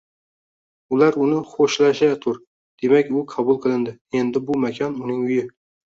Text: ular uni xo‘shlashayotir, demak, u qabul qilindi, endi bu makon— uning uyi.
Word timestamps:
ular 0.95 1.17
uni 1.25 1.41
xo‘shlashayotir, 1.51 2.39
demak, 2.85 3.11
u 3.19 3.21
qabul 3.35 3.61
qilindi, 3.67 3.95
endi 4.23 4.43
bu 4.49 4.57
makon— 4.65 4.97
uning 5.07 5.21
uyi. 5.29 5.45